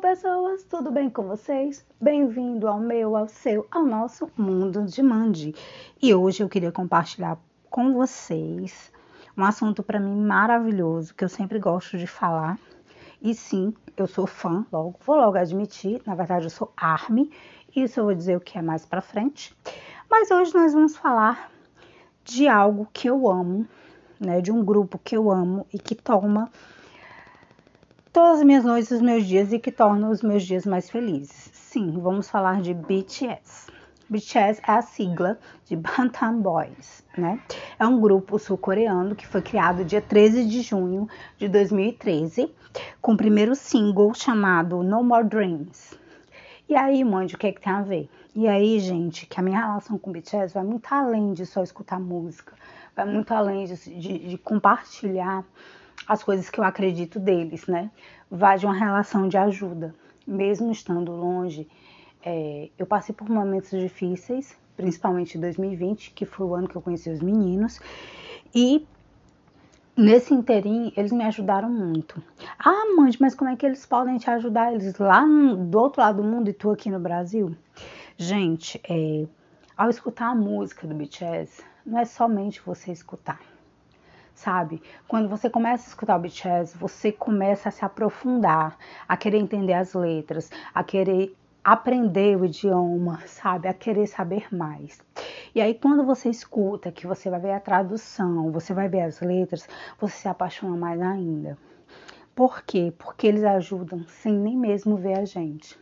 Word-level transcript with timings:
pessoas, 0.00 0.64
tudo 0.64 0.90
bem 0.90 1.10
com 1.10 1.24
vocês? 1.24 1.84
Bem-vindo 2.00 2.66
ao 2.66 2.80
meu, 2.80 3.14
ao 3.14 3.28
seu, 3.28 3.66
ao 3.70 3.84
nosso 3.84 4.30
mundo 4.34 4.86
de 4.86 5.02
Mandi. 5.02 5.54
E 6.00 6.14
hoje 6.14 6.42
eu 6.42 6.48
queria 6.48 6.72
compartilhar 6.72 7.38
com 7.68 7.92
vocês 7.92 8.90
um 9.36 9.44
assunto 9.44 9.82
para 9.82 10.00
mim 10.00 10.18
maravilhoso 10.18 11.14
que 11.14 11.22
eu 11.22 11.28
sempre 11.28 11.58
gosto 11.58 11.98
de 11.98 12.06
falar. 12.06 12.58
E 13.20 13.34
sim, 13.34 13.74
eu 13.94 14.06
sou 14.06 14.26
fã, 14.26 14.64
logo, 14.72 14.98
vou 15.04 15.16
logo 15.16 15.36
admitir, 15.36 16.00
na 16.06 16.14
verdade 16.14 16.46
eu 16.46 16.50
sou 16.50 16.72
ARMY, 16.78 17.30
isso 17.76 18.00
eu 18.00 18.04
vou 18.04 18.14
dizer 18.14 18.38
o 18.38 18.40
que 18.40 18.56
é 18.56 18.62
mais 18.62 18.86
para 18.86 19.02
frente. 19.02 19.54
Mas 20.10 20.30
hoje 20.30 20.54
nós 20.54 20.72
vamos 20.72 20.96
falar 20.96 21.52
de 22.24 22.48
algo 22.48 22.88
que 22.90 23.06
eu 23.06 23.28
amo, 23.30 23.68
né, 24.18 24.40
de 24.40 24.50
um 24.50 24.64
grupo 24.64 24.98
que 24.98 25.14
eu 25.14 25.30
amo 25.30 25.66
e 25.70 25.78
que 25.78 25.94
toma 25.94 26.50
todas 28.12 28.40
as 28.40 28.44
minhas 28.44 28.64
noites, 28.64 28.90
os 28.90 29.00
meus 29.00 29.24
dias 29.24 29.52
e 29.52 29.58
que 29.58 29.70
torna 29.70 30.08
os 30.08 30.22
meus 30.22 30.42
dias 30.42 30.66
mais 30.66 30.90
felizes. 30.90 31.50
Sim, 31.52 31.98
vamos 32.00 32.28
falar 32.28 32.60
de 32.60 32.74
BTS. 32.74 33.70
BTS 34.08 34.60
é 34.66 34.72
a 34.72 34.82
sigla 34.82 35.38
de 35.66 35.76
Bantam 35.76 36.40
Boys, 36.40 37.04
né? 37.16 37.40
É 37.78 37.86
um 37.86 38.00
grupo 38.00 38.40
sul-coreano 38.40 39.14
que 39.14 39.24
foi 39.24 39.40
criado 39.40 39.84
dia 39.84 40.02
13 40.02 40.46
de 40.46 40.62
junho 40.62 41.08
de 41.38 41.48
2013, 41.48 42.52
com 43.00 43.12
o 43.12 43.16
primeiro 43.16 43.54
single 43.54 44.12
chamado 44.12 44.82
No 44.82 45.04
More 45.04 45.24
Dreams. 45.24 45.96
E 46.68 46.74
aí, 46.74 47.04
mãe, 47.04 47.26
o 47.26 47.38
que 47.38 47.46
é 47.46 47.52
que 47.52 47.60
tem 47.60 47.72
a 47.72 47.82
ver? 47.82 48.08
E 48.34 48.48
aí, 48.48 48.80
gente, 48.80 49.26
que 49.26 49.38
a 49.38 49.42
minha 49.42 49.60
relação 49.60 49.96
com 49.96 50.10
BTS 50.10 50.54
vai 50.54 50.64
muito 50.64 50.92
além 50.92 51.32
de 51.32 51.46
só 51.46 51.62
escutar 51.62 52.00
música, 52.00 52.54
vai 52.96 53.06
muito 53.06 53.32
além 53.32 53.64
de, 53.66 53.76
de, 53.76 54.18
de 54.18 54.38
compartilhar 54.38 55.44
as 56.06 56.22
coisas 56.22 56.50
que 56.50 56.58
eu 56.58 56.64
acredito 56.64 57.18
deles, 57.18 57.66
né? 57.66 57.90
Vai 58.30 58.58
de 58.58 58.66
uma 58.66 58.74
relação 58.74 59.28
de 59.28 59.36
ajuda. 59.36 59.94
Mesmo 60.26 60.70
estando 60.70 61.12
longe, 61.12 61.68
é, 62.24 62.70
eu 62.78 62.86
passei 62.86 63.14
por 63.14 63.28
momentos 63.28 63.70
difíceis, 63.70 64.56
principalmente 64.76 65.36
em 65.36 65.40
2020, 65.40 66.12
que 66.12 66.24
foi 66.24 66.46
o 66.46 66.54
ano 66.54 66.68
que 66.68 66.76
eu 66.76 66.82
conheci 66.82 67.10
os 67.10 67.20
meninos, 67.20 67.80
e 68.54 68.86
nesse 69.96 70.32
interim 70.32 70.92
eles 70.96 71.12
me 71.12 71.24
ajudaram 71.24 71.70
muito. 71.70 72.22
Ah, 72.58 72.94
mãe, 72.96 73.10
mas 73.20 73.34
como 73.34 73.50
é 73.50 73.56
que 73.56 73.66
eles 73.66 73.84
podem 73.86 74.18
te 74.18 74.30
ajudar? 74.30 74.72
Eles 74.72 74.98
lá 74.98 75.26
no, 75.26 75.56
do 75.56 75.78
outro 75.78 76.00
lado 76.00 76.22
do 76.22 76.28
mundo 76.28 76.48
e 76.48 76.52
tu 76.52 76.70
aqui 76.70 76.90
no 76.90 77.00
Brasil? 77.00 77.54
Gente, 78.16 78.80
é, 78.88 79.26
ao 79.76 79.88
escutar 79.88 80.28
a 80.28 80.34
música 80.34 80.86
do 80.86 80.94
BTS, 80.94 81.62
não 81.84 81.98
é 81.98 82.04
somente 82.04 82.60
você 82.64 82.92
escutar 82.92 83.40
sabe? 84.40 84.82
Quando 85.06 85.28
você 85.28 85.50
começa 85.50 85.84
a 85.84 85.88
escutar 85.88 86.16
o 86.16 86.20
BTS, 86.20 86.76
você 86.78 87.12
começa 87.12 87.68
a 87.68 87.72
se 87.72 87.84
aprofundar, 87.84 88.76
a 89.06 89.16
querer 89.16 89.38
entender 89.38 89.74
as 89.74 89.92
letras, 89.92 90.50
a 90.74 90.82
querer 90.82 91.36
aprender 91.62 92.40
o 92.40 92.44
idioma, 92.46 93.20
sabe? 93.26 93.68
A 93.68 93.74
querer 93.74 94.06
saber 94.06 94.46
mais. 94.50 94.98
E 95.54 95.60
aí, 95.60 95.74
quando 95.74 96.04
você 96.06 96.30
escuta, 96.30 96.90
que 96.90 97.06
você 97.06 97.28
vai 97.28 97.38
ver 97.38 97.52
a 97.52 97.60
tradução, 97.60 98.50
você 98.50 98.72
vai 98.72 98.88
ver 98.88 99.02
as 99.02 99.20
letras, 99.20 99.68
você 99.98 100.16
se 100.16 100.28
apaixona 100.28 100.76
mais 100.76 101.00
ainda. 101.00 101.58
Por 102.34 102.62
quê? 102.62 102.94
Porque 102.96 103.26
eles 103.26 103.44
ajudam 103.44 104.06
sem 104.08 104.32
nem 104.32 104.56
mesmo 104.56 104.96
ver 104.96 105.18
a 105.18 105.24
gente. 105.26 105.78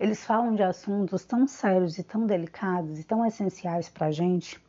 Eles 0.00 0.24
falam 0.24 0.56
de 0.56 0.64
assuntos 0.64 1.24
tão 1.24 1.46
sérios 1.46 1.98
e 1.98 2.02
tão 2.02 2.26
delicados 2.26 2.98
e 2.98 3.04
tão 3.04 3.24
essenciais 3.24 3.88
pra 3.88 4.10
gente 4.10 4.60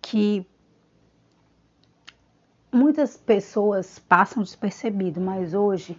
que 0.00 0.46
muitas 2.72 3.16
pessoas 3.16 3.98
passam 3.98 4.42
despercebido, 4.42 5.20
mas 5.20 5.54
hoje 5.54 5.98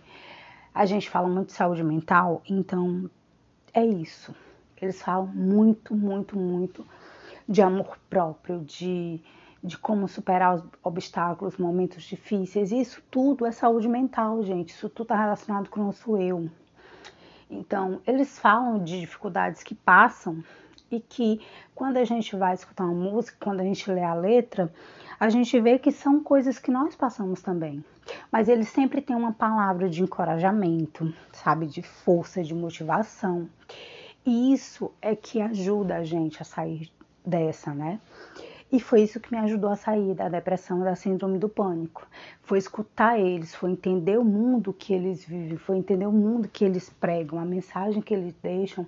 a 0.74 0.86
gente 0.86 1.10
fala 1.10 1.28
muito 1.28 1.48
de 1.48 1.54
saúde 1.54 1.84
mental, 1.84 2.42
então 2.50 3.10
é 3.74 3.86
isso. 3.86 4.34
Eles 4.82 5.02
falam 5.02 5.28
muito, 5.28 5.96
muito, 5.96 6.38
muito 6.38 6.86
de 7.48 7.62
amor 7.62 7.98
próprio, 8.10 8.62
de, 8.62 9.20
de 9.64 9.78
como 9.78 10.08
superar 10.08 10.56
os 10.56 10.64
obstáculos, 10.84 11.58
momentos 11.58 12.04
difíceis. 12.04 12.72
Isso 12.72 13.02
tudo 13.12 13.46
é 13.46 13.52
saúde 13.52 13.88
mental, 13.88 14.42
gente. 14.44 14.70
Isso 14.70 14.90
tudo 14.90 15.04
está 15.04 15.16
relacionado 15.16 15.70
com 15.70 15.82
o 15.82 15.84
nosso 15.86 16.18
eu. 16.18 16.50
Então, 17.50 18.02
eles 18.08 18.40
falam 18.40 18.82
de 18.82 19.00
dificuldades 19.02 19.62
que 19.62 19.76
passam 19.76 20.42
e 20.92 21.00
que 21.00 21.40
quando 21.74 21.98
a 21.98 22.04
gente 22.04 22.36
vai 22.36 22.54
escutar 22.54 22.84
uma 22.84 22.94
música, 22.94 23.38
quando 23.40 23.62
a 23.62 23.64
gente 23.64 23.90
lê 23.90 24.04
a 24.04 24.14
letra, 24.14 24.72
a 25.20 25.30
gente 25.30 25.60
vê 25.60 25.80
que 25.80 25.92
são 25.92 26.22
coisas 26.22 26.60
que 26.60 26.70
nós 26.70 26.96
passamos 26.96 27.42
também. 27.42 27.84
Mas 28.32 28.50
ele 28.50 28.66
sempre 28.66 29.02
tem 29.02 29.16
uma 29.16 29.32
palavra 29.32 29.90
de 29.90 30.04
encorajamento, 30.04 31.14
sabe, 31.32 31.68
de 31.68 31.82
força, 31.82 32.44
de 32.44 32.54
motivação. 32.54 33.48
E 34.26 34.54
isso 34.54 34.92
é 35.02 35.16
que 35.16 35.42
ajuda 35.42 35.98
a 35.98 36.04
gente 36.04 36.42
a 36.42 36.46
sair 36.46 36.92
dessa, 37.26 37.74
né? 37.74 38.00
E 38.72 38.80
foi 38.80 39.02
isso 39.02 39.20
que 39.20 39.32
me 39.32 39.38
ajudou 39.40 39.70
a 39.70 39.76
sair 39.76 40.14
da 40.14 40.30
depressão 40.30 40.82
e 40.82 40.86
da 40.86 40.96
síndrome 40.96 41.38
do 41.38 41.50
pânico. 41.50 42.08
Foi 42.42 42.58
escutar 42.58 43.20
eles, 43.20 43.54
foi 43.54 43.72
entender 43.72 44.18
o 44.18 44.24
mundo 44.24 44.72
que 44.72 44.94
eles 44.94 45.26
vivem, 45.26 45.58
foi 45.58 45.78
entender 45.78 46.06
o 46.06 46.12
mundo 46.12 46.48
que 46.48 46.64
eles 46.64 46.90
pregam, 46.90 47.38
a 47.38 47.44
mensagem 47.44 48.02
que 48.02 48.14
eles 48.14 48.34
deixam, 48.42 48.88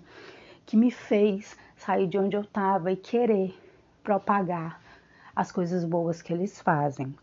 que 0.65 0.77
me 0.77 0.91
fez 0.91 1.57
sair 1.75 2.07
de 2.07 2.17
onde 2.17 2.35
eu 2.35 2.41
estava 2.41 2.91
e 2.91 2.95
querer 2.95 3.57
propagar 4.03 4.81
as 5.35 5.51
coisas 5.51 5.83
boas 5.83 6.21
que 6.21 6.31
eles 6.31 6.61
fazem. 6.61 7.13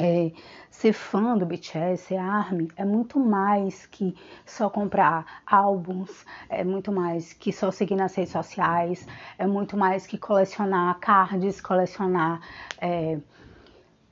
É, 0.00 0.30
ser 0.70 0.92
fã 0.92 1.36
do 1.36 1.44
BTS, 1.44 2.04
ser 2.04 2.18
ARMY, 2.18 2.70
é 2.76 2.84
muito 2.84 3.18
mais 3.18 3.84
que 3.86 4.14
só 4.46 4.70
comprar 4.70 5.42
álbuns, 5.44 6.24
é 6.48 6.62
muito 6.62 6.92
mais 6.92 7.32
que 7.32 7.52
só 7.52 7.72
seguir 7.72 7.96
nas 7.96 8.14
redes 8.14 8.32
sociais, 8.32 9.04
é 9.36 9.44
muito 9.44 9.76
mais 9.76 10.06
que 10.06 10.16
colecionar 10.16 11.00
cards, 11.00 11.60
colecionar 11.60 12.40
é, 12.80 13.18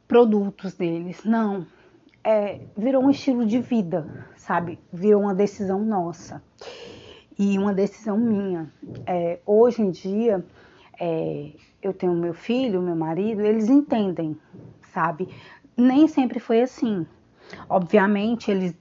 produtos 0.08 0.74
deles. 0.74 1.22
Não, 1.24 1.64
é, 2.24 2.62
virou 2.76 3.04
um 3.04 3.10
estilo 3.10 3.46
de 3.46 3.60
vida, 3.60 4.26
sabe? 4.34 4.80
Virou 4.92 5.22
uma 5.22 5.34
decisão 5.36 5.84
nossa 5.84 6.42
e 7.38 7.58
uma 7.58 7.74
decisão 7.74 8.16
minha. 8.16 8.70
É, 9.06 9.38
hoje 9.44 9.82
em 9.82 9.90
dia, 9.90 10.44
é, 10.98 11.50
eu 11.82 11.92
tenho 11.92 12.14
meu 12.14 12.34
filho, 12.34 12.82
meu 12.82 12.96
marido, 12.96 13.42
eles 13.42 13.68
entendem, 13.68 14.36
sabe? 14.92 15.28
Nem 15.76 16.08
sempre 16.08 16.40
foi 16.40 16.62
assim. 16.62 17.06
Obviamente, 17.68 18.50
eles 18.50 18.74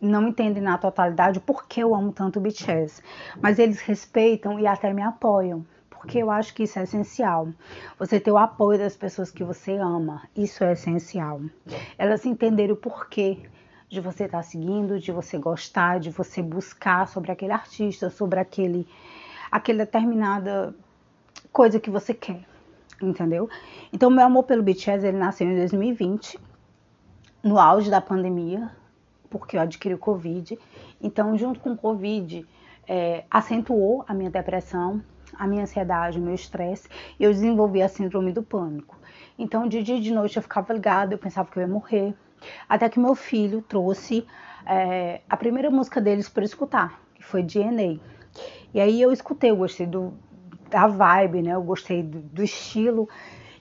não 0.00 0.28
entendem 0.28 0.62
na 0.62 0.76
totalidade 0.76 1.38
por 1.38 1.66
que 1.66 1.80
eu 1.80 1.94
amo 1.94 2.12
tanto 2.12 2.38
o 2.38 2.42
BTS, 2.42 3.00
mas 3.40 3.58
eles 3.58 3.80
respeitam 3.80 4.58
e 4.58 4.66
até 4.66 4.92
me 4.92 5.00
apoiam, 5.00 5.64
porque 5.88 6.18
eu 6.18 6.28
acho 6.28 6.52
que 6.52 6.64
isso 6.64 6.78
é 6.78 6.82
essencial. 6.82 7.48
Você 7.98 8.18
ter 8.18 8.32
o 8.32 8.36
apoio 8.36 8.80
das 8.80 8.96
pessoas 8.96 9.30
que 9.30 9.44
você 9.44 9.76
ama, 9.76 10.22
isso 10.36 10.64
é 10.64 10.72
essencial. 10.72 11.40
Elas 11.96 12.26
entenderem 12.26 12.72
o 12.72 12.76
porquê 12.76 13.38
de 13.92 14.00
você 14.00 14.24
estar 14.24 14.38
tá 14.38 14.42
seguindo, 14.42 14.98
de 14.98 15.12
você 15.12 15.36
gostar, 15.36 16.00
de 16.00 16.08
você 16.08 16.40
buscar 16.40 17.06
sobre 17.06 17.30
aquele 17.30 17.52
artista, 17.52 18.08
sobre 18.08 18.40
aquele, 18.40 18.88
aquele 19.50 19.80
determinada 19.80 20.74
coisa 21.52 21.78
que 21.78 21.90
você 21.90 22.14
quer, 22.14 22.42
entendeu? 23.02 23.50
Então, 23.92 24.08
meu 24.08 24.24
amor 24.24 24.44
pelo 24.44 24.62
BTS, 24.62 25.06
ele 25.06 25.18
nasceu 25.18 25.46
em 25.46 25.56
2020, 25.56 26.40
no 27.42 27.58
auge 27.58 27.90
da 27.90 28.00
pandemia, 28.00 28.70
porque 29.28 29.58
eu 29.58 29.60
adquiri 29.60 29.92
o 29.92 29.98
Covid. 29.98 30.58
Então, 30.98 31.36
junto 31.36 31.60
com 31.60 31.72
o 31.72 31.76
Covid, 31.76 32.46
é, 32.88 33.24
acentuou 33.30 34.06
a 34.08 34.14
minha 34.14 34.30
depressão, 34.30 35.04
a 35.34 35.46
minha 35.46 35.64
ansiedade, 35.64 36.18
o 36.18 36.22
meu 36.22 36.34
estresse, 36.34 36.88
e 37.20 37.24
eu 37.24 37.30
desenvolvi 37.30 37.82
a 37.82 37.90
síndrome 37.90 38.32
do 38.32 38.42
pânico. 38.42 38.96
Então, 39.38 39.68
de 39.68 39.82
dia 39.82 39.96
e 39.96 40.00
de 40.00 40.14
noite 40.14 40.38
eu 40.38 40.42
ficava 40.42 40.72
ligada, 40.72 41.12
eu 41.12 41.18
pensava 41.18 41.50
que 41.50 41.58
eu 41.58 41.60
ia 41.60 41.68
morrer. 41.68 42.14
Até 42.68 42.88
que 42.88 42.98
meu 42.98 43.14
filho 43.14 43.62
trouxe 43.62 44.26
é, 44.66 45.20
a 45.28 45.36
primeira 45.36 45.70
música 45.70 46.00
deles 46.00 46.28
para 46.28 46.44
escutar, 46.44 47.00
que 47.14 47.24
foi 47.24 47.42
DNA. 47.42 47.98
E 48.74 48.80
aí 48.80 49.00
eu 49.00 49.12
escutei, 49.12 49.50
eu 49.50 49.56
gostei 49.56 49.86
do, 49.86 50.12
da 50.70 50.86
vibe, 50.86 51.42
né? 51.42 51.54
Eu 51.54 51.62
gostei 51.62 52.02
do, 52.02 52.20
do 52.20 52.42
estilo. 52.42 53.08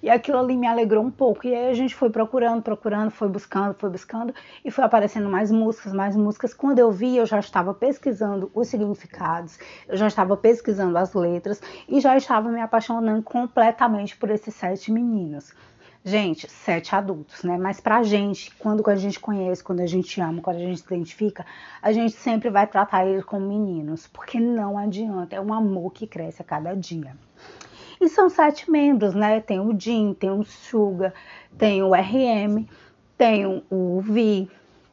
E 0.04 0.10
aquilo 0.10 0.39
ali 0.39 0.57
me 0.57 0.66
alegrou 0.66 1.04
um 1.04 1.12
pouco. 1.12 1.45
E 1.45 1.54
aí 1.54 1.69
a 1.69 1.74
gente 1.74 1.94
foi 1.94 2.10
procurando, 2.10 2.62
procurando, 2.62 3.12
foi 3.12 3.28
buscando, 3.28 3.75
foi 3.75 3.89
buscando, 3.89 4.33
e 4.66 4.72
foi 4.72 4.83
aparecendo 4.83 5.30
mais 5.30 5.51
músicas, 5.51 5.94
mais 5.94 6.16
músicas. 6.16 6.54
Quando 6.54 6.80
eu 6.80 6.92
vi, 6.92 7.18
eu 7.18 7.25
já 7.25 7.39
estava 7.39 7.74
pesquisando 7.74 8.50
os 8.54 8.68
significados, 8.68 9.60
eu 9.88 9.95
já 9.95 10.07
estava 10.07 10.36
pesquisando 10.36 10.98
as 10.98 11.13
letras 11.13 11.62
e 11.88 12.00
já 12.00 12.18
estava 12.18 12.50
me 12.50 12.62
apaixonando 12.62 13.22
completamente 13.22 14.18
por 14.18 14.31
esses 14.31 14.56
sete 14.56 14.92
meninos. 14.92 15.54
Gente, 16.03 16.50
sete 16.50 16.95
adultos, 16.95 17.44
né? 17.44 17.59
Mas 17.59 17.80
pra 17.80 18.01
gente, 18.01 18.51
quando 18.56 18.88
a 18.89 18.95
gente 18.95 19.19
conhece, 19.19 19.63
quando 19.63 19.81
a 19.81 19.86
gente 19.86 20.19
ama, 20.19 20.42
quando 20.42 20.57
a 20.57 20.59
gente 20.59 20.80
se 20.80 20.86
identifica, 20.88 21.45
a 21.80 21.92
gente 21.92 22.13
sempre 22.13 22.50
vai 22.50 22.65
tratar 22.65 23.06
eles 23.06 23.24
como 23.24 23.48
meninos, 23.48 24.07
porque 24.07 24.39
não 24.39 24.80
adianta, 24.80 25.36
é 25.36 25.42
um 25.42 25.53
amor 25.53 25.92
que 25.92 26.07
cresce 26.07 26.42
a 26.42 26.45
cada 26.45 26.75
dia. 26.75 27.15
E 28.00 28.09
são 28.09 28.31
sete 28.31 28.69
membros, 28.71 29.13
né? 29.13 29.39
Tem 29.42 29.59
o 29.59 29.80
Jin, 29.80 30.15
tem 30.15 30.31
o 30.31 30.44
Suga, 30.44 31.13
tem 31.56 31.83
o 31.83 31.94
RM, 31.94 32.65
tem 33.15 33.63
o 33.69 34.01
V, 34.01 34.47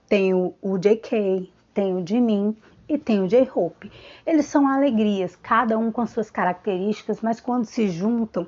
tem 0.06 0.34
o, 0.34 0.54
o 0.61 0.76
JK, 0.76 1.50
tem 1.72 1.94
o 1.94 2.06
Jimin 2.06 2.54
e 2.87 2.99
tem 2.99 3.22
o 3.22 3.28
J-Hope. 3.28 3.90
Eles 4.26 4.44
são 4.44 4.69
alegrias, 4.69 5.34
cada 5.37 5.78
um 5.78 5.90
com 5.90 6.06
suas 6.06 6.31
características, 6.31 7.22
mas 7.22 7.40
quando 7.40 7.64
se 7.64 7.88
juntam, 7.88 8.46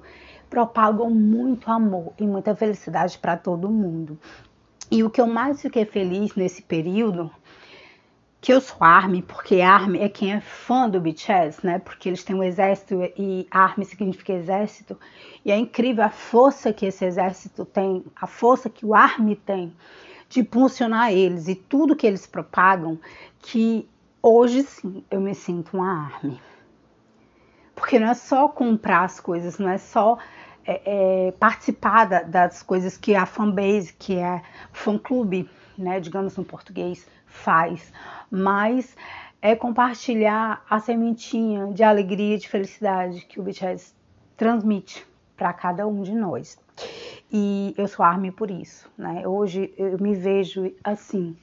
propagam 0.50 1.08
muito 1.08 1.70
amor 1.70 2.12
e 2.18 2.26
muita 2.26 2.54
felicidade 2.54 3.16
para 3.16 3.36
todo 3.36 3.70
mundo. 3.70 4.18
E 4.90 5.04
o 5.04 5.08
que 5.08 5.20
eu 5.20 5.26
mais 5.26 5.62
fiquei 5.62 5.84
feliz 5.84 6.34
nesse 6.34 6.60
período 6.60 7.30
que 8.40 8.52
eu 8.52 8.60
sou 8.60 8.78
ARMY, 8.80 9.22
porque 9.22 9.60
ARMY 9.60 9.98
é 9.98 10.08
quem 10.08 10.32
é 10.32 10.40
fã 10.40 10.88
do 10.88 11.00
BTS, 11.00 11.64
né? 11.64 11.78
Porque 11.78 12.08
eles 12.08 12.24
têm 12.24 12.34
um 12.34 12.42
exército 12.42 12.94
e 13.16 13.46
ARMY 13.50 13.84
significa 13.84 14.32
exército. 14.32 14.98
E 15.44 15.52
é 15.52 15.56
incrível 15.56 16.04
a 16.04 16.10
força 16.10 16.72
que 16.72 16.86
esse 16.86 17.04
exército 17.04 17.64
tem, 17.64 18.04
a 18.16 18.26
força 18.26 18.70
que 18.70 18.84
o 18.84 18.94
ARMY 18.94 19.36
tem 19.36 19.72
de 20.28 20.40
impulsionar 20.40 21.12
eles 21.12 21.48
e 21.48 21.54
tudo 21.54 21.94
que 21.94 22.06
eles 22.06 22.26
propagam, 22.26 22.98
que 23.40 23.86
hoje 24.22 24.62
sim 24.62 25.04
eu 25.10 25.20
me 25.20 25.34
sinto 25.34 25.76
uma 25.76 26.06
ARMY. 26.06 26.40
Porque 27.74 27.98
não 27.98 28.08
é 28.08 28.14
só 28.14 28.48
comprar 28.48 29.04
as 29.04 29.20
coisas, 29.20 29.58
não 29.58 29.68
é 29.68 29.78
só 29.78 30.18
é, 30.70 30.82
é, 30.84 31.32
participar 31.32 32.04
da, 32.04 32.22
das 32.22 32.62
coisas 32.62 32.96
que 32.96 33.16
a 33.16 33.26
fanbase, 33.26 33.92
que 33.92 34.16
é 34.16 34.40
fã-clube, 34.72 35.50
né, 35.76 35.98
digamos 35.98 36.36
no 36.36 36.44
português, 36.44 37.04
faz, 37.26 37.92
mas 38.30 38.96
é 39.42 39.56
compartilhar 39.56 40.64
a 40.70 40.78
sementinha 40.78 41.72
de 41.72 41.82
alegria, 41.82 42.38
de 42.38 42.48
felicidade 42.48 43.22
que 43.22 43.40
o 43.40 43.42
BTS 43.42 43.94
transmite 44.36 45.04
para 45.36 45.52
cada 45.52 45.88
um 45.88 46.02
de 46.02 46.14
nós. 46.14 46.56
E 47.32 47.74
eu 47.76 47.88
sou 47.88 48.04
arme 48.04 48.30
por 48.30 48.50
isso, 48.50 48.88
né? 48.96 49.26
Hoje 49.26 49.74
eu 49.76 49.98
me 49.98 50.14
vejo 50.14 50.72
assim, 50.84 51.36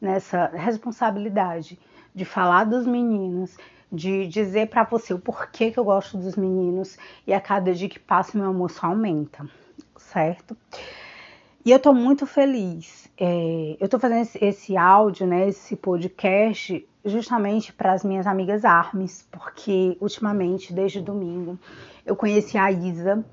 nessa 0.00 0.46
responsabilidade 0.46 1.78
de 2.14 2.24
falar 2.24 2.64
dos 2.64 2.86
meninos, 2.86 3.56
de 3.92 4.26
dizer 4.26 4.68
para 4.68 4.84
você 4.84 5.14
o 5.14 5.18
porquê 5.18 5.70
que 5.70 5.78
eu 5.78 5.84
gosto 5.84 6.18
dos 6.18 6.36
meninos 6.36 6.96
e 7.26 7.32
a 7.32 7.40
cada 7.40 7.72
dia 7.72 7.88
que 7.88 7.98
passa 7.98 8.36
meu 8.36 8.48
amor 8.48 8.70
só 8.70 8.86
aumenta, 8.86 9.48
certo? 9.96 10.56
E 11.64 11.70
eu 11.70 11.78
estou 11.78 11.94
muito 11.94 12.26
feliz. 12.26 13.10
É, 13.18 13.76
eu 13.80 13.84
estou 13.86 13.98
fazendo 13.98 14.22
esse, 14.22 14.44
esse, 14.44 14.76
áudio, 14.76 15.26
né, 15.26 15.48
esse 15.48 15.76
podcast, 15.76 16.86
justamente 17.04 17.72
para 17.72 17.92
as 17.92 18.04
minhas 18.04 18.26
amigas 18.26 18.64
Armes, 18.64 19.26
porque 19.30 19.96
ultimamente, 20.00 20.72
desde 20.72 21.00
domingo, 21.00 21.58
eu 22.04 22.14
conheci 22.14 22.58
a 22.58 22.70
Isa 22.70 23.24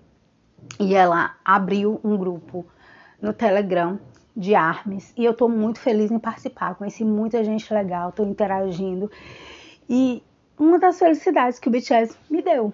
e 0.80 0.96
ela 0.96 1.36
abriu 1.44 2.00
um 2.04 2.16
grupo 2.16 2.66
no 3.22 3.34
Telegram 3.34 4.00
de 4.36 4.56
Armes 4.56 5.14
e 5.18 5.26
eu 5.26 5.32
estou 5.32 5.50
muito 5.50 5.80
feliz 5.80 6.10
em 6.10 6.20
participar. 6.20 6.76
Conheci 6.76 7.04
muita 7.04 7.44
gente 7.44 7.74
legal, 7.74 8.10
estou 8.10 8.26
interagindo 8.26 9.12
e 9.90 10.24
uma 10.62 10.78
das 10.78 11.00
felicidades 11.00 11.58
que 11.58 11.68
o 11.68 11.72
BTS 11.72 12.16
me 12.30 12.42
deu 12.44 12.72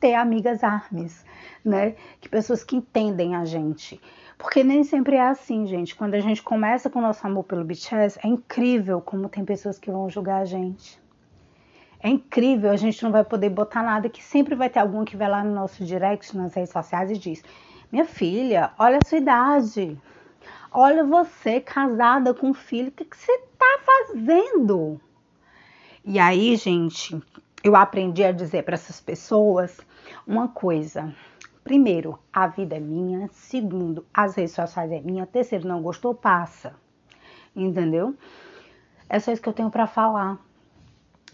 ter 0.00 0.14
amigas 0.14 0.64
Armes, 0.64 1.24
né? 1.64 1.94
Que 2.20 2.28
pessoas 2.28 2.64
que 2.64 2.74
entendem 2.74 3.36
a 3.36 3.44
gente. 3.44 4.00
Porque 4.36 4.64
nem 4.64 4.82
sempre 4.82 5.14
é 5.14 5.28
assim, 5.28 5.64
gente. 5.64 5.94
Quando 5.94 6.14
a 6.14 6.20
gente 6.20 6.42
começa 6.42 6.90
com 6.90 6.98
o 6.98 7.02
nosso 7.02 7.24
amor 7.24 7.44
pelo 7.44 7.64
BTS, 7.64 8.18
é 8.24 8.26
incrível 8.26 9.00
como 9.00 9.28
tem 9.28 9.44
pessoas 9.44 9.78
que 9.78 9.88
vão 9.88 10.10
julgar 10.10 10.42
a 10.42 10.44
gente. 10.44 11.00
É 12.00 12.08
incrível, 12.08 12.72
a 12.72 12.76
gente 12.76 13.00
não 13.04 13.12
vai 13.12 13.22
poder 13.22 13.50
botar 13.50 13.84
nada, 13.84 14.08
que 14.08 14.20
sempre 14.20 14.56
vai 14.56 14.68
ter 14.68 14.80
algum 14.80 15.04
que 15.04 15.16
vai 15.16 15.28
lá 15.28 15.44
no 15.44 15.54
nosso 15.54 15.84
direct, 15.84 16.36
nas 16.36 16.52
redes 16.54 16.72
sociais 16.72 17.08
e 17.12 17.16
diz: 17.16 17.44
Minha 17.92 18.04
filha, 18.04 18.72
olha 18.76 18.98
a 19.00 19.08
sua 19.08 19.18
idade. 19.18 19.96
Olha 20.72 21.04
você 21.04 21.60
casada 21.60 22.34
com 22.34 22.48
um 22.48 22.54
filho, 22.54 22.88
o 22.88 22.92
que, 22.92 23.04
que 23.04 23.16
você 23.16 23.38
tá 23.56 23.78
fazendo? 23.84 25.00
E 26.04 26.18
aí, 26.18 26.56
gente, 26.56 27.20
eu 27.62 27.76
aprendi 27.76 28.24
a 28.24 28.32
dizer 28.32 28.64
para 28.64 28.74
essas 28.74 29.00
pessoas 29.00 29.80
uma 30.26 30.48
coisa. 30.48 31.14
Primeiro, 31.62 32.18
a 32.32 32.48
vida 32.48 32.76
é 32.76 32.80
minha. 32.80 33.28
Segundo, 33.32 34.04
as 34.12 34.34
redes 34.34 34.52
sociais 34.52 34.90
é 34.90 35.00
minha. 35.00 35.26
Terceiro, 35.26 35.68
não 35.68 35.80
gostou, 35.80 36.12
passa. 36.12 36.74
Entendeu? 37.54 38.16
É 39.08 39.20
só 39.20 39.30
isso 39.30 39.40
que 39.40 39.48
eu 39.48 39.52
tenho 39.52 39.70
para 39.70 39.86
falar. 39.86 40.38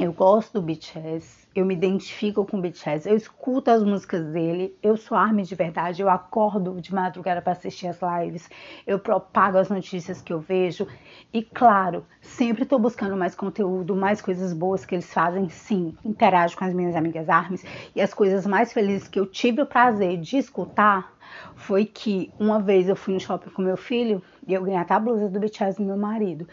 Eu 0.00 0.12
gosto 0.12 0.53
do 0.53 0.62
BTS, 0.62 1.49
eu 1.53 1.67
me 1.67 1.75
identifico 1.75 2.45
com 2.45 2.59
o 2.59 2.61
BTS, 2.61 3.09
eu 3.09 3.17
escuto 3.17 3.69
as 3.69 3.83
músicas 3.83 4.25
dele, 4.27 4.73
eu 4.81 4.97
sou 4.97 5.19
arme 5.19 5.43
de 5.43 5.56
verdade, 5.56 6.00
eu 6.00 6.09
acordo 6.09 6.81
de 6.81 6.95
madrugada 6.95 7.43
para 7.43 7.50
assistir 7.50 7.89
as 7.89 7.99
lives, 8.00 8.49
eu 8.87 9.00
propago 9.00 9.59
as 9.59 9.69
notícias 9.69 10.23
que 10.23 10.33
eu 10.33 10.39
vejo 10.39 10.87
e, 11.35 11.43
claro, 11.43 12.06
sempre 12.23 12.62
estou 12.62 12.79
buscando 12.79 13.17
mais 13.17 13.35
conteúdo, 13.35 13.97
mais 13.97 14.23
coisas 14.23 14.53
boas 14.53 14.87
que 14.87 14.95
eles 14.95 15.12
fazem, 15.12 15.49
sim, 15.49 15.97
interajo 16.05 16.56
com 16.56 16.65
as 16.65 16.73
minhas 16.73 16.95
amigas 16.95 17.29
armes 17.29 17.65
e 17.93 18.00
as 18.00 18.15
coisas 18.15 18.47
mais 18.47 18.73
felizes 18.73 19.09
que 19.09 19.19
eu 19.19 19.27
tive 19.27 19.62
o 19.62 19.67
prazer 19.67 20.17
de 20.21 20.39
escutar 20.39 21.12
foi 21.56 21.85
que 21.85 22.33
uma 22.39 22.61
vez 22.61 22.89
eu 22.89 22.95
fui 22.95 23.15
no 23.15 23.21
shopping 23.21 23.50
com 23.50 23.62
meu 23.62 23.77
filho 23.77 24.23
e 24.47 24.55
eu 24.55 24.62
ganhei 24.62 24.79
até 24.79 24.95
a 24.95 25.00
blusa 25.00 25.29
do 25.29 25.41
BTS 25.41 25.79
do 25.79 25.85
meu 25.85 25.97
marido. 25.97 26.47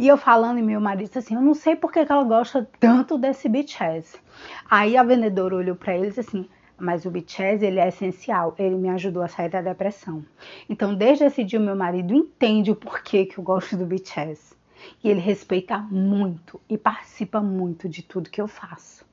E 0.00 0.08
eu 0.08 0.16
falando 0.16 0.58
e 0.58 0.62
meu 0.62 0.80
marido 0.80 1.18
assim, 1.18 1.34
eu 1.34 1.42
não 1.42 1.52
sei 1.52 1.76
por 1.76 1.92
que 1.92 1.98
ela 1.98 2.24
gosta 2.24 2.66
tanto 2.80 3.18
desse 3.18 3.50
BTS. 3.50 4.18
Aí 4.64 4.96
a 4.96 5.02
vendedora 5.02 5.54
olhou 5.54 5.76
para 5.76 5.94
ele 5.94 6.06
e 6.06 6.08
disse 6.08 6.20
assim, 6.20 6.48
mas 6.78 7.04
o 7.04 7.10
BTS 7.10 7.62
ele 7.62 7.78
é 7.78 7.88
essencial, 7.88 8.54
ele 8.58 8.76
me 8.76 8.88
ajudou 8.88 9.22
a 9.22 9.28
sair 9.28 9.50
da 9.50 9.60
depressão. 9.60 10.24
Então 10.70 10.94
desde 10.94 11.24
esse 11.24 11.44
dia 11.44 11.60
o 11.60 11.62
meu 11.62 11.76
marido 11.76 12.14
entende 12.14 12.70
o 12.70 12.74
porquê 12.74 13.26
que 13.26 13.36
eu 13.36 13.44
gosto 13.44 13.76
do 13.76 13.84
BTS. 13.84 14.56
E 15.04 15.10
ele 15.10 15.20
respeita 15.20 15.76
muito 15.76 16.58
e 16.66 16.78
participa 16.78 17.42
muito 17.42 17.86
de 17.86 18.02
tudo 18.02 18.30
que 18.30 18.40
eu 18.40 18.48
faço. 18.48 19.04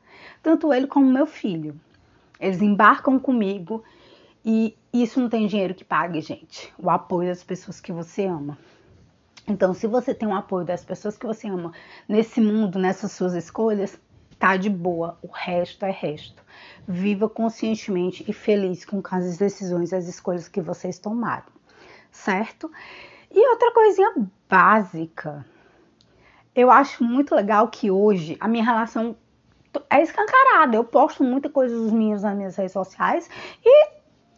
Tanto 0.42 0.74
ele 0.74 0.88
como 0.88 1.12
meu 1.12 1.26
filho. 1.26 1.76
Eles 2.40 2.62
embarcam 2.62 3.20
comigo 3.20 3.84
e 4.46 4.74
isso 4.94 5.20
não 5.20 5.28
tem 5.28 5.48
dinheiro 5.48 5.76
que 5.76 5.84
pague, 5.84 6.22
gente. 6.22 6.74
O 6.80 6.90
apoio 6.90 7.28
das 7.28 7.44
pessoas 7.44 7.82
que 7.82 7.92
você 7.92 8.24
ama. 8.24 8.58
Então, 9.48 9.74
se 9.74 9.88
você 9.88 10.14
tem 10.14 10.28
o 10.28 10.36
apoio 10.36 10.66
das 10.66 10.84
pessoas 10.84 11.18
que 11.18 11.26
você 11.26 11.48
ama 11.48 11.72
nesse 12.08 12.42
mundo, 12.42 12.78
nessas 12.78 13.14
suas 13.14 13.34
escolhas, 13.34 13.98
tá 14.38 14.58
de 14.58 14.70
boa. 14.70 15.18
O 15.22 15.28
resto 15.28 15.86
é 15.86 15.92
resto. 15.92 16.44
Viva 16.86 17.30
conscientemente 17.30 18.26
e 18.28 18.34
feliz 18.34 18.84
com 18.84 19.02
as 19.10 19.38
decisões, 19.38 19.94
as 19.94 20.08
escolhas 20.08 20.50
que 20.50 20.62
vocês 20.62 21.00
tomaram, 21.00 21.48
certo? 22.12 22.70
E 23.32 23.50
outra 23.50 23.74
coisinha 23.74 24.14
básica. 24.50 25.46
Eu 26.54 26.70
acho 26.70 27.04
muito 27.04 27.34
legal 27.34 27.70
que 27.70 27.90
hoje 27.90 28.36
a 28.40 28.48
minha 28.48 28.64
relação 28.64 29.16
é 29.90 30.02
escancarada. 30.02 30.76
Eu 30.76 30.84
posto 30.84 31.24
muita 31.24 31.50
coisa 31.50 31.76
dos 31.76 31.92
meus 31.92 32.22
nas 32.22 32.36
minhas 32.36 32.56
redes 32.56 32.74
sociais 32.74 33.30
e 33.64 33.90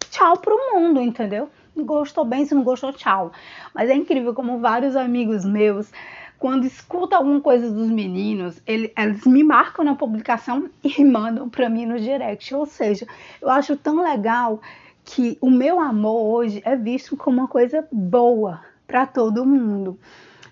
tchau 0.09 0.37
pro 0.37 0.55
mundo, 0.73 1.01
entendeu? 1.01 1.49
Gostou 1.85 2.25
bem, 2.25 2.45
se 2.45 2.55
não 2.55 2.63
gostou, 2.63 2.93
tchau. 2.93 3.31
Mas 3.73 3.89
é 3.89 3.95
incrível 3.95 4.33
como 4.33 4.59
vários 4.59 4.95
amigos 4.95 5.45
meus, 5.45 5.91
quando 6.37 6.65
escutam 6.65 7.19
alguma 7.19 7.41
coisa 7.41 7.69
dos 7.69 7.89
meninos, 7.89 8.61
ele, 8.65 8.93
eles 8.97 9.25
me 9.25 9.43
marcam 9.43 9.83
na 9.83 9.95
publicação 9.95 10.69
e 10.83 11.03
mandam 11.03 11.49
para 11.49 11.69
mim 11.69 11.85
no 11.85 11.99
direct. 11.99 12.55
Ou 12.55 12.65
seja, 12.65 13.05
eu 13.41 13.49
acho 13.49 13.75
tão 13.75 14.01
legal 14.01 14.61
que 15.03 15.37
o 15.41 15.49
meu 15.49 15.79
amor 15.79 16.35
hoje 16.35 16.61
é 16.63 16.75
visto 16.75 17.17
como 17.17 17.39
uma 17.39 17.47
coisa 17.47 17.87
boa 17.91 18.61
para 18.87 19.05
todo 19.05 19.45
mundo. 19.45 19.99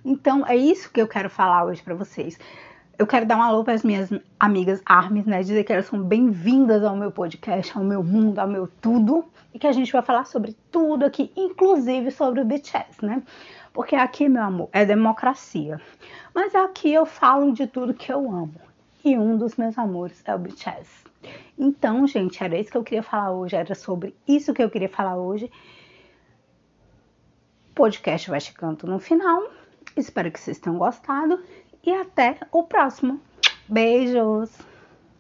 Então 0.04 0.46
é 0.46 0.56
isso 0.56 0.92
que 0.92 1.02
eu 1.02 1.08
quero 1.08 1.30
falar 1.30 1.66
hoje 1.66 1.82
para 1.82 1.96
vocês 1.96 2.38
eu 2.98 3.06
quero 3.06 3.26
dar 3.26 3.38
um 3.38 3.42
alô 3.44 3.64
para 3.64 3.74
as 3.74 3.84
minhas 3.84 4.10
amigas 4.40 4.82
Armes, 4.84 5.26
né? 5.26 5.42
Dizer 5.42 5.64
que 5.64 5.72
elas 5.72 5.86
são 5.86 6.02
bem-vindas 6.02 6.84
ao 6.84 6.96
meu 6.96 7.12
podcast, 7.12 7.78
ao 7.78 7.84
meu 7.84 8.04
mundo, 8.04 8.40
ao 8.40 8.48
meu 8.48 8.68
tudo. 8.82 9.24
E 9.54 9.60
que 9.60 9.68
a 9.68 9.72
gente 9.72 9.92
vai 9.92 10.02
falar 10.02 10.26
sobre 10.26 10.56
tudo 10.72 11.06
aqui, 11.06 11.32
inclusive 11.36 12.10
sobre 12.12 12.42
o 12.42 12.46
BTS, 12.46 13.06
né? 13.06 13.22
Porque 13.72 13.96
aqui, 13.96 14.28
meu 14.28 14.42
amor, 14.42 14.70
é 14.72 14.84
democracia. 14.84 15.80
Mas 16.34 16.56
aqui 16.56 16.92
eu 16.92 17.06
falo 17.06 17.52
de 17.52 17.68
tudo 17.68 17.94
que 17.94 18.12
eu 18.12 18.20
amo. 18.32 18.56
E 19.06 19.16
um 19.18 19.38
dos 19.38 19.56
meus 19.56 19.78
amores 19.78 20.22
é 20.26 20.34
o 20.34 20.40
BTS. 20.40 21.06
Então, 21.58 22.08
gente, 22.08 22.44
era 22.44 22.58
isso 22.58 22.72
que 22.72 22.78
eu 22.78 22.84
queria 22.84 23.04
falar 23.04 23.32
hoje. 23.32 23.56
Era 23.56 23.76
sobre 23.76 24.16
isso 24.28 24.54
que 24.54 24.64
eu 24.64 24.72
queria 24.72 24.90
falar 24.90 25.16
hoje. 25.18 25.52
O 27.70 27.76
podcast 27.76 28.28
vai 28.28 28.42
chegando 28.42 28.88
no 28.88 29.00
final. 29.00 29.44
Espero 29.96 30.32
que 30.32 30.40
vocês 30.40 30.60
tenham 30.60 30.78
gostado 30.78 31.40
e 31.84 31.92
até 31.92 32.38
o 32.52 32.64
próximo. 32.64 33.22
Beijos! 33.68 34.52